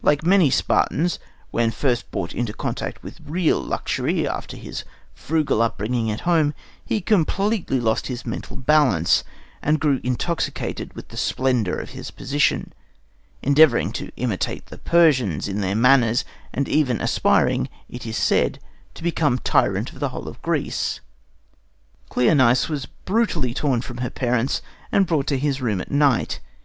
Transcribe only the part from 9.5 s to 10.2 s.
and grew